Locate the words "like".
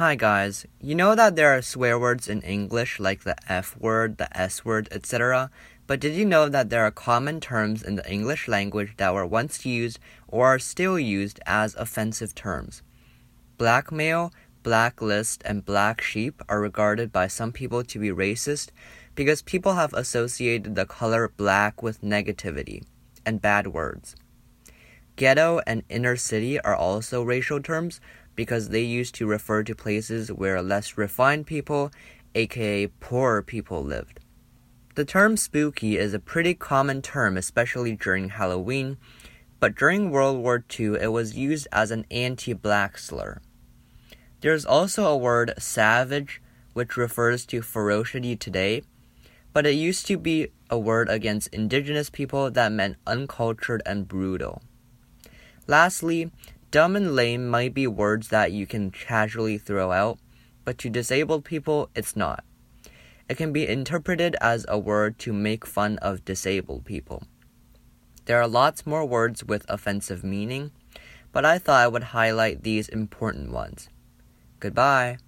2.98-3.22